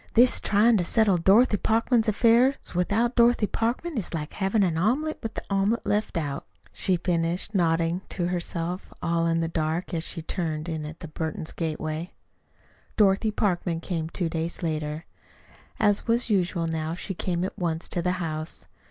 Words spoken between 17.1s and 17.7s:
came at